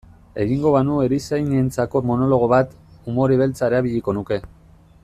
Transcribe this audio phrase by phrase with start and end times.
[0.43, 2.75] Egingo banu erizainentzako monologo bat,
[3.13, 4.43] umore beltza erabiliko nuke.